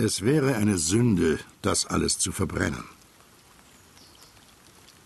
[0.00, 2.84] Es wäre eine Sünde, das alles zu verbrennen.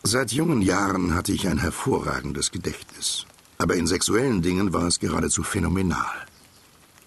[0.02, 3.24] Seit jungen Jahren hatte ich ein hervorragendes Gedächtnis,
[3.56, 6.26] aber in sexuellen Dingen war es geradezu phänomenal.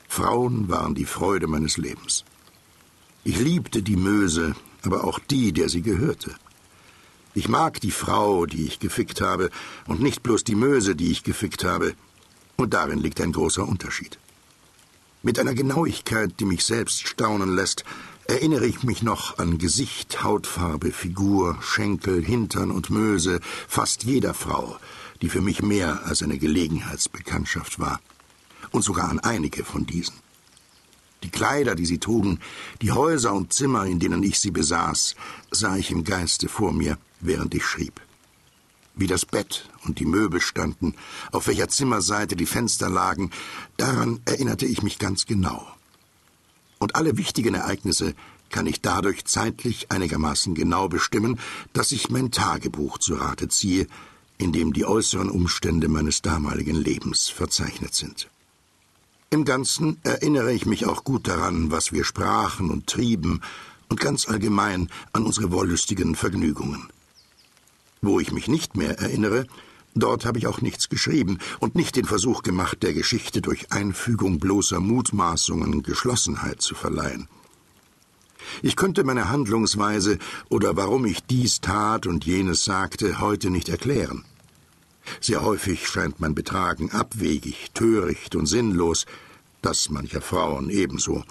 [0.07, 2.25] Frauen waren die Freude meines Lebens.
[3.23, 6.33] Ich liebte die Möse, aber auch die, der sie gehörte.
[7.35, 9.51] Ich mag die Frau, die ich gefickt habe,
[9.85, 11.93] und nicht bloß die Möse, die ich gefickt habe,
[12.55, 14.17] und darin liegt ein großer Unterschied.
[15.25, 17.83] Mit einer Genauigkeit, die mich selbst staunen lässt,
[18.27, 24.77] erinnere ich mich noch an Gesicht, Hautfarbe, Figur, Schenkel, Hintern und Möse fast jeder Frau,
[25.23, 28.01] die für mich mehr als eine Gelegenheitsbekanntschaft war.
[28.69, 30.13] Und sogar an einige von diesen.
[31.23, 32.39] Die Kleider, die sie trugen,
[32.83, 35.15] die Häuser und Zimmer, in denen ich sie besaß,
[35.49, 38.04] sah ich im Geiste vor mir, während ich schrieb
[38.95, 40.95] wie das Bett und die Möbel standen,
[41.31, 43.31] auf welcher Zimmerseite die Fenster lagen,
[43.77, 45.67] daran erinnerte ich mich ganz genau.
[46.79, 48.13] Und alle wichtigen Ereignisse
[48.49, 51.39] kann ich dadurch zeitlich einigermaßen genau bestimmen,
[51.73, 53.87] dass ich mein Tagebuch zu Rate ziehe,
[54.37, 58.29] in dem die äußeren Umstände meines damaligen Lebens verzeichnet sind.
[59.29, 63.41] Im Ganzen erinnere ich mich auch gut daran, was wir sprachen und trieben,
[63.89, 66.89] und ganz allgemein an unsere wollüstigen Vergnügungen.
[68.05, 69.47] Wo ich mich nicht mehr erinnere,
[69.95, 74.37] dort habe ich auch nichts geschrieben und nicht den Versuch gemacht, der Geschichte durch Einfügung
[74.37, 77.27] bloßer Mutmaßungen Geschlossenheit zu verleihen.
[78.61, 84.23] Ich könnte meine Handlungsweise oder warum ich dies tat und jenes sagte heute nicht erklären.
[85.19, 89.07] Sehr häufig scheint mein Betragen abwegig, töricht und sinnlos,
[89.63, 91.23] das mancher Frauen ebenso.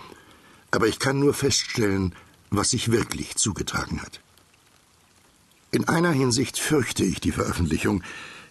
[0.73, 2.17] Aber ich kann nur feststellen,
[2.51, 4.21] was sich wirklich zugetragen hat.
[5.75, 8.05] In einer Hinsicht fürchte ich die Veröffentlichung,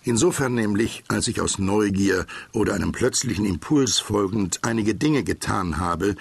[0.03, 6.17] insofern nämlich, als ich aus Neugier oder einem plötzlichen Impuls folgend einige Dinge getan habe,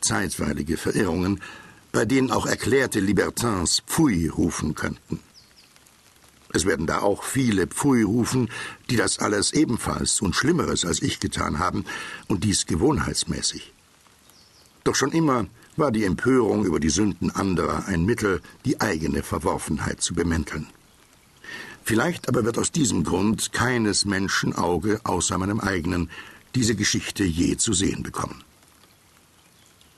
[0.00, 1.40] zeitweilige Verirrungen,
[1.90, 5.18] bei denen auch erklärte Libertins Pfui rufen könnten.
[6.52, 8.48] Es werden da auch viele Pfui rufen,
[8.90, 11.84] die das alles ebenfalls und Schlimmeres als ich getan haben,
[12.28, 13.72] und dies gewohnheitsmäßig.
[14.84, 15.46] Doch schon immer
[15.76, 20.66] war die Empörung über die Sünden anderer ein Mittel, die eigene Verworfenheit zu bemänteln.
[21.82, 26.08] Vielleicht aber wird aus diesem Grund keines Menschen Auge außer meinem eigenen
[26.54, 28.42] diese Geschichte je zu sehen bekommen.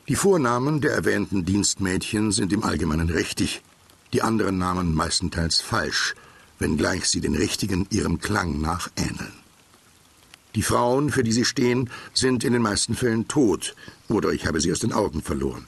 [0.09, 3.63] Die Vornamen der erwähnten Dienstmädchen sind im Allgemeinen richtig,
[4.13, 6.15] die anderen Namen meistenteils falsch,
[6.59, 9.46] wenngleich sie den richtigen ihrem Klang nach ähneln.
[10.57, 13.77] Die Frauen, für die sie stehen, sind in den meisten Fällen tot,
[14.09, 15.67] oder ich habe sie aus den Augen verloren.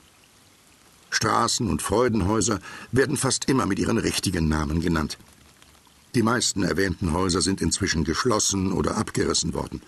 [1.10, 2.58] Straßen und Freudenhäuser
[2.90, 5.18] werden fast immer mit ihren richtigen Namen genannt.
[6.14, 9.82] Die meisten erwähnten Häuser sind inzwischen geschlossen oder abgerissen worden.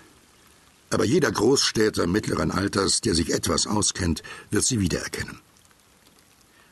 [0.91, 5.41] Aber jeder Großstädter mittleren Alters, der sich etwas auskennt, wird sie wiedererkennen.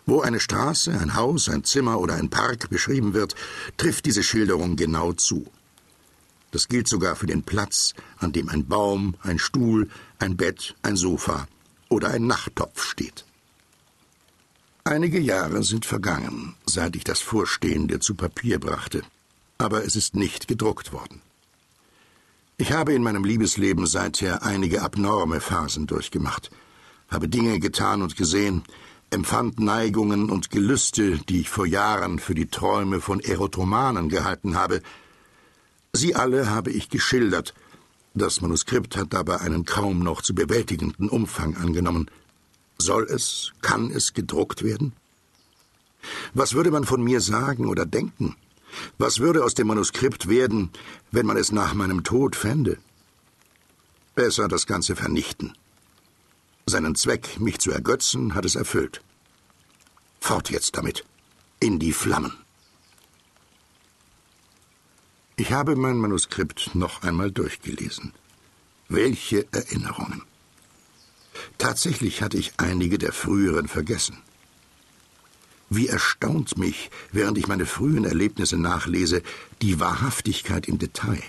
[0.04, 3.34] Wo eine Straße, ein Haus, ein Zimmer oder ein Park beschrieben wird,
[3.78, 5.50] trifft diese Schilderung genau zu.
[6.50, 9.88] Das gilt sogar für den Platz, an dem ein Baum, ein Stuhl,
[10.18, 11.46] ein Bett, ein Sofa
[11.88, 13.24] oder ein Nachttopf steht.
[14.84, 19.02] Einige Jahre sind vergangen, seit ich das Vorstehende zu Papier brachte,
[19.58, 21.20] aber es ist nicht gedruckt worden.
[22.56, 26.50] Ich habe in meinem Liebesleben seither einige abnorme Phasen durchgemacht,
[27.08, 28.62] habe Dinge getan und gesehen,
[29.10, 34.82] empfand Neigungen und Gelüste, die ich vor Jahren für die Träume von Erotomanen gehalten habe,
[35.98, 37.54] Sie alle habe ich geschildert.
[38.14, 42.08] Das Manuskript hat dabei einen kaum noch zu bewältigenden Umfang angenommen.
[42.78, 44.92] Soll es, kann es gedruckt werden?
[46.34, 48.36] Was würde man von mir sagen oder denken?
[48.96, 50.70] Was würde aus dem Manuskript werden,
[51.10, 52.78] wenn man es nach meinem Tod fände?
[54.14, 55.54] Besser das Ganze vernichten.
[56.66, 59.02] Seinen Zweck, mich zu ergötzen, hat es erfüllt.
[60.20, 61.04] Fort jetzt damit.
[61.58, 62.34] In die Flammen.
[65.40, 68.12] Ich habe mein Manuskript noch einmal durchgelesen.
[68.88, 70.22] Welche Erinnerungen.
[71.58, 74.18] Tatsächlich hatte ich einige der früheren vergessen.
[75.70, 79.22] Wie erstaunt mich, während ich meine frühen Erlebnisse nachlese,
[79.62, 81.22] die Wahrhaftigkeit im Detail.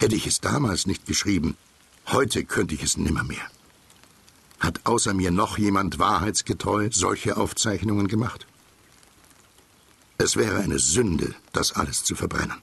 [0.00, 1.56] Hätte ich es damals nicht geschrieben,
[2.08, 3.46] heute könnte ich es nimmermehr.
[4.58, 8.48] Hat außer mir noch jemand wahrheitsgetreu solche Aufzeichnungen gemacht?
[10.18, 12.62] Es wäre eine Sünde, das alles zu verbrennen.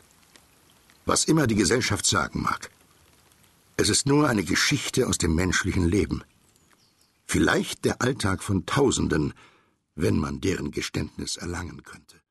[1.05, 2.69] Was immer die Gesellschaft sagen mag.
[3.77, 6.23] Es ist nur eine Geschichte aus dem menschlichen Leben.
[7.25, 9.33] Vielleicht der Alltag von Tausenden,
[9.95, 12.21] wenn man deren Geständnis erlangen könnte.